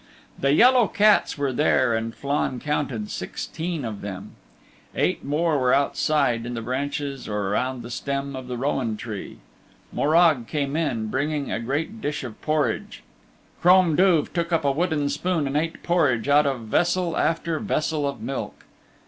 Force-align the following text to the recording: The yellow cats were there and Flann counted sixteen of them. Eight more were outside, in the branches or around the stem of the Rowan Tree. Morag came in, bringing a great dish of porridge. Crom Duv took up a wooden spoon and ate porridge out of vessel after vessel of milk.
The 0.39 0.51
yellow 0.51 0.87
cats 0.87 1.37
were 1.37 1.53
there 1.53 1.93
and 1.93 2.15
Flann 2.15 2.59
counted 2.59 3.11
sixteen 3.11 3.85
of 3.85 4.01
them. 4.01 4.31
Eight 4.95 5.23
more 5.23 5.59
were 5.59 5.75
outside, 5.75 6.43
in 6.43 6.55
the 6.55 6.61
branches 6.63 7.29
or 7.29 7.49
around 7.49 7.83
the 7.83 7.91
stem 7.91 8.35
of 8.35 8.47
the 8.47 8.57
Rowan 8.57 8.97
Tree. 8.97 9.37
Morag 9.93 10.47
came 10.47 10.75
in, 10.75 11.09
bringing 11.09 11.51
a 11.51 11.59
great 11.59 12.01
dish 12.01 12.23
of 12.23 12.41
porridge. 12.41 13.03
Crom 13.61 13.95
Duv 13.95 14.33
took 14.33 14.51
up 14.51 14.65
a 14.65 14.71
wooden 14.71 15.07
spoon 15.07 15.45
and 15.45 15.55
ate 15.55 15.83
porridge 15.83 16.27
out 16.27 16.47
of 16.47 16.61
vessel 16.61 17.15
after 17.15 17.59
vessel 17.59 18.07
of 18.09 18.21
milk. 18.23 18.65